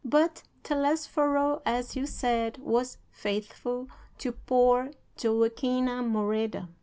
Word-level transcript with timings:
But 0.03 0.41
Telesforo, 0.63 1.61
as 1.63 1.95
you 1.95 2.07
said, 2.07 2.57
was 2.57 2.97
faithful 3.11 3.87
to 4.17 4.31
poor 4.31 4.89
Joaquina 5.23 6.01
Moreda. 6.01 6.67